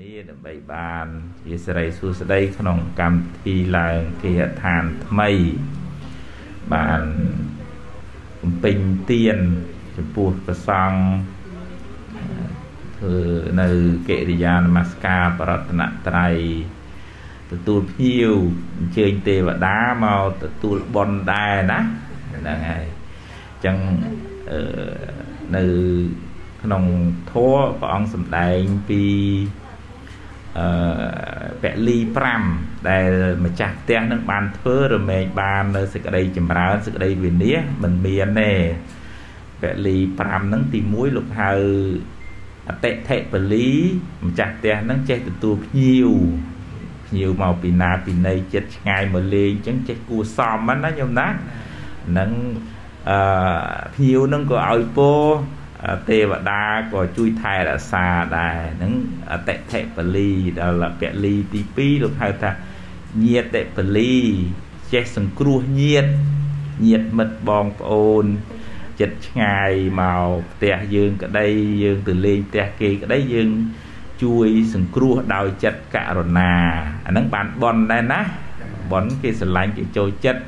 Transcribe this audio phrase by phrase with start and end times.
[0.00, 1.06] នាដើម្បីបាន
[1.44, 5.30] ជាសេរីសួស្តីក្នុងកម្មវិធីឡើងគេហដ្ឋានថ្មី
[6.72, 7.02] បាន
[8.40, 8.78] បំពេញ
[9.10, 9.38] ទាន
[9.96, 11.00] ចំពោះព្រះសង្ឃ
[12.98, 13.18] ធ្វើ
[13.60, 13.68] នៅ
[14.08, 16.36] កិរិយានមស្ការបរតនត្រ័យ
[17.50, 18.32] ទទួលភ្ញៀវ
[18.78, 21.80] អញ្ជើញទេវតាមកទទួលបុណ្យដែរណា
[22.36, 22.86] ហ្នឹងហើយ
[23.50, 23.76] អញ្ចឹង
[24.50, 24.60] អឺ
[25.56, 25.64] នៅ
[26.62, 26.84] ក្នុង
[27.32, 29.02] ធម៌ព្រះអង្គសម្ដែងពី
[30.56, 30.66] អឺ
[31.62, 31.98] ពលី
[32.42, 33.10] 5ដែល
[33.44, 38.52] ម្ចាស់ផ្ទះនឹងបានធ្វើរមែងបាននៅសេចក្តីចម្រើនសេចក្តីវិន័យមិនមានទេ
[39.62, 41.52] ពលី5ហ្នឹងទី1លោកហៅ
[42.68, 43.68] អតិថិពលី
[44.26, 46.10] ម្ចាស់ផ្ទះហ្នឹងចេះទទួលភ្ញៀវ
[47.06, 51.28] ភ្ញៀវមកពីណាពីណីចិត្តឆ្ងាយមកលេងអញ្ចឹងចេះគួសមហ្នឹងណាញោមណា
[52.18, 52.30] នឹង
[53.10, 53.18] អឺ
[53.94, 55.10] ភ្ញៀវហ្នឹងក៏ឲ្យពោ
[56.08, 58.06] ទេវតាក៏ជួយថែរក្សា
[58.38, 58.92] ដែរហ្នឹង
[59.30, 62.50] អតិថិពលីដល់ពលីទី2លោកហៅថា
[63.24, 64.14] ញាតិពលី
[64.92, 66.10] ចេះសង្គ្រោះញាតិ
[66.86, 68.24] ញាតិមិត្តបងប្អូន
[69.00, 71.46] ចិត្តឆ្ងាយមកផ្ទះយើងក្តី
[71.82, 73.50] យើងទៅលេងផ្ទះគេក្តីយើង
[74.22, 76.52] ជួយសង្គ្រោះដោយចិត្តករុណា
[77.06, 78.20] អាហ្នឹងបានបន់ដែរណា
[78.92, 80.40] បន់គេស្រឡាញ់គេចូលចិត្ត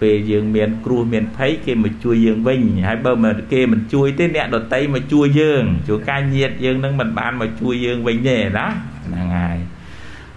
[0.00, 8.66] ពេលយើងមានគ្រោះមានភ័យគេមកជួយយើងវិញហើយបើមិនគេមិនជួយទេអ្នកដតីមកជួយយើងជួការញាតយើងនឹងមិនបានមកជួយយើងវិញទេណា
[9.06, 9.58] ហ្នឹងហើយ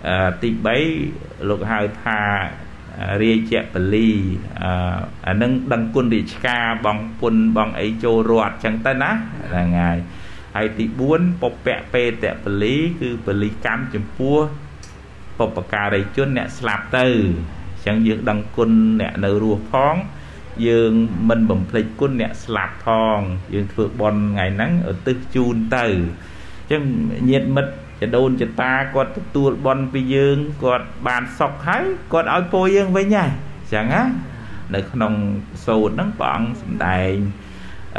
[0.08, 0.50] អឺទី
[1.00, 2.20] 3លោកហៅថា
[3.22, 4.10] រាជបលី
[4.62, 4.72] អឺ
[5.28, 9.12] អានឹងដឹងគុណរាជការបងពុនបងអីចូលរត់ចឹងទៅណា
[9.50, 9.98] ហ្នឹងហើយ
[10.56, 14.38] ហើយទី4ពពៈបេតបលីគឺបលីកម្មចំពោះ
[15.40, 17.08] បពការីជនអ្នកស្លាប់ទៅ
[17.86, 19.96] ចឹងយើងដឹងគុណអ្នកនៅរស់ផង
[20.68, 20.92] យើង
[21.30, 23.20] មិនបំភ្លេចគុណអ្នកស្លាប់ផង
[23.54, 25.86] យើងធ្វើបន់ថ្ងៃហ្នឹងឧទ្ទិសជូនទៅ
[26.72, 26.82] ចឹង
[27.30, 33.30] ញាតិមិត្តចដូនចតាគាត់ទទួលបន់ពីយើងគាត់បានសុខហើយគាត់ឲ្យពោយើងវិញហើយ
[33.74, 34.04] ចឹងណា
[34.76, 35.14] នៅក្នុង
[35.66, 37.14] សូត្រហ្នឹងព្រះអង្គសម្ដែង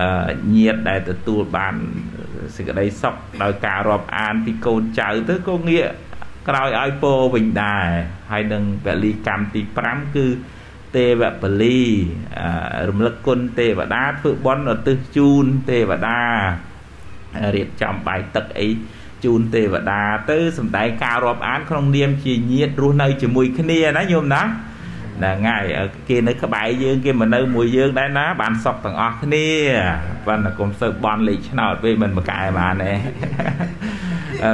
[0.01, 1.75] អឺញាតដែលទទួលបាន
[2.57, 5.89] សេចក្តីសុខដោយការរាប់អានពីកូនចៅទៅក៏ងាក
[6.49, 7.89] ក្រោយឲ្យពោវិញដែរ
[8.31, 10.27] ហើយនឹងពលីកម្មទី5គឺ
[10.97, 11.79] ទេវពលី
[12.89, 16.21] រំលឹកគុណទេវតាធ្វើបន់ឧទ្ទិសជូនទេវតា
[17.55, 18.69] រៀបចំបាយទឹកអី
[19.25, 20.01] ជូនទេវតា
[20.31, 25.65] ទៅសំដែងការរាប់អានក្នុងនាមជាញាតរស់នៅជាមួយគ្នាណាញោមណាហ្នឹងហើយ
[26.09, 29.47] គេនៅក្បែរយើងគេមកនៅមួយយើងដែរណាបានសុខទាំងអស់គ្នា
[30.27, 32.93] ប៉ុន្តែកុំសូវបន់លេខឆ្នោតពេលមិនមកកែបានទេ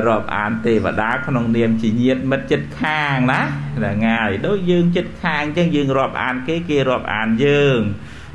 [0.07, 3.43] រាប់អានទេវតាក្នុងនាមជាញាតិមិត្តចិត្តខាងណា
[3.77, 7.79] ហ្នឹងហើយដូចយើងចិត្តខាងអញ្ចឹងយើងរាប់អានគេគេរាប់អានយើង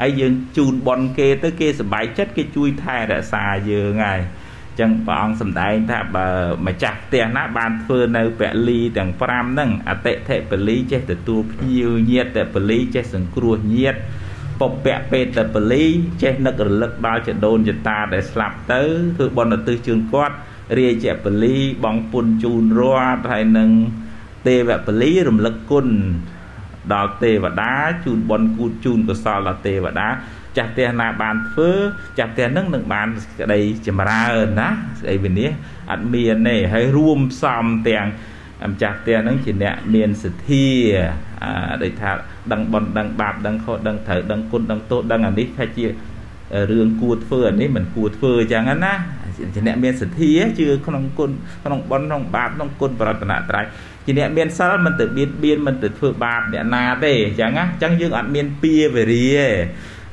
[0.02, 4.22] ហើយយើងជូនបន់គេទៅគេសប្បាយចិត្តគេជួយថែរក្សាយើងហើយ
[4.80, 6.28] ចឹងព្រះអង្គសម្ដែងថាបើ
[6.68, 13.96] ម្ចាស់ផ្ទះណាបានធ្វើនៅពលីទាំង5ហ្នឹងអតិថិពលីចេះទទួលភ្ញៀវញាតពលីចេះសង្គ្រោះញាត
[14.62, 15.84] ពពៈពេតពលី
[16.24, 18.82] ចេះនឹករលឹកដល់ចដូនចតាដែលស្លាប់ទៅ
[19.16, 20.36] ធ្វើបុណ្យឧទ្ទិសជូនគាត់
[20.78, 22.82] រាជពលីបងពុនជូនរ
[23.16, 23.70] ត់ហើយនឹង
[24.48, 25.88] ទេវពលីរំលឹកគុណ
[26.94, 27.74] ដល់ទេវតា
[28.06, 30.08] ជូនបុណ្យគូតជូនកុសលដល់ទេវតា
[30.58, 31.72] ចាស់ផ្ទះណាបានធ្វើ
[32.20, 33.08] ចាស់ផ្ទះនឹងនឹងបាន
[33.40, 38.08] ក្តីចម្រើនណាស្អីវិនិច្ឆ័យអត់មានទេហើយរួមផ្សំទាំង
[38.72, 40.68] ម្ចាស់ផ្ទះនឹងជាអ្នកមានសទ្ធា
[41.44, 42.12] អឺដូចថា
[42.52, 45.86] ដឹងបន់ដឹងបាបដឹងខុសដឹងត្រូវដឹងគុណដឹងទោសដឹងអានេះថាជា
[46.72, 48.94] រឿងគួរធ្វើអានេះមិនគួរធ្វើអញ្ចឹងណា
[49.54, 51.32] ជាអ្នកមានសទ្ធាជឿក្នុងគុណ
[51.66, 53.66] ក្នុងបុណ្យក្នុងបាបក្នុងគុណបរតនត្រ័យ
[54.06, 59.48] ជាអ្នកមានសិលមិនទៅបៀតបៀនមិនទៅធ្វើបាបអ្នកណាទេអញ្ចឹងណាអញ្ចឹងយើងអត់មានពៀវេរាទេ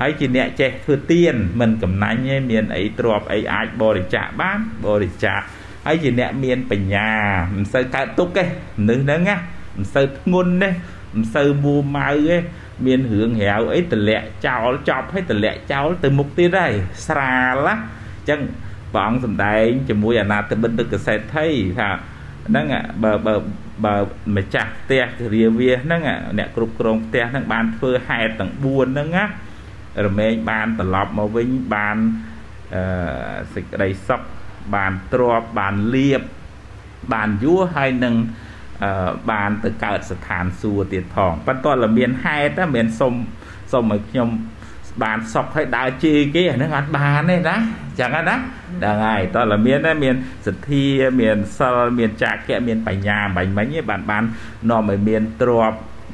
[0.01, 5.41] ហើយជាអ្នកចេះធ្វើទៀនមិនកំណាញ់ទេមានអីទ្របអីអាចបរិច្ចាគបានបរិច្ចាគ
[5.87, 7.11] ហើយជាអ្នកមានបញ្ញា
[7.57, 9.37] មិនសូវកើតទុកទេមនុស្សហ្នឹងណា
[9.77, 10.71] មិនសូវធ្ងន់ទេ
[11.15, 12.39] មិនសូវមួម៉ៅទេ
[12.87, 16.73] មានរឿងរាវអីតម្លាក់ចោលចប់ហើយតម្លាក់ចោលទៅមុខទៀតហើយ
[17.07, 18.41] ស្រាលណាអញ្ចឹង
[18.95, 21.49] ព្រះអង្គសម្ដែងជាមួយអាណាតបិនទឹកកសេដ្ឋី
[21.81, 21.89] ថា
[22.49, 22.67] ហ្នឹង
[23.03, 23.35] បើបើ
[23.85, 23.95] បើ
[24.37, 25.05] ម្ចាស់ផ្ទះ
[25.35, 26.03] រាវាហ្នឹង
[26.39, 29.25] អ្នកគ្រប់គ្រងផ្ទះហ្នឹងបានធ្វើហេតុទាំង4ហ្នឹងណា
[30.07, 31.97] រមែងបានត្រឡប់មកវិញបាន
[32.75, 32.83] អឺ
[33.55, 34.21] សេចក្តីសុខ
[34.75, 36.23] បានទ្របបានលៀប
[37.13, 38.15] បានយួរហើយនឹង
[38.85, 43.15] អឺបានទៅកើតស្ថានសួគ៌ទៀតផងប៉ុន្តែលមានហេតុមានសុំ
[43.73, 44.29] សុំឲ្យខ្ញុំ
[45.03, 47.57] បានសក់ឲ្យដើរជេរគេអាហ្នឹងអត់បានទេណា
[48.01, 48.37] ចឹងណា
[48.85, 50.15] ដល់ហើយតើលមានមាន
[50.47, 50.85] សទ្ធា
[51.21, 54.25] មានសិលមានចាកៈមានបញ្ញាបាញ់មិញបានបាន
[54.71, 55.73] នាំឲ្យមានទ្រព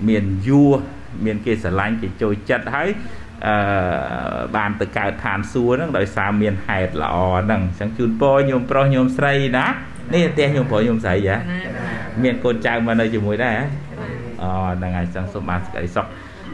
[0.08, 0.74] មានយួរ
[1.24, 2.88] មានគេស្រឡាញ់គេចូលចិត្តហើយ
[3.46, 3.54] អឺ
[4.56, 9.66] បានទៅកើតឋានសួគ៌ហ្នឹងដោយសារមានហេតុល្អហ្នឹងអញ្ចឹងជូនពរញោមប្រុសញោមស្រីណា
[10.14, 11.38] នេះផ្ទះញោមប្រុសញោមស្រីហ៎
[12.22, 13.58] មានកូនចៅមកនៅជាមួយដែរ
[14.42, 16.06] អូហ្នឹងហើយចង់សូមបានសេចក្តីសុខ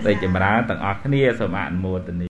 [0.05, 2.23] សេចចម្រើនទាំងអស់គ្នាសូមអនុមោទនា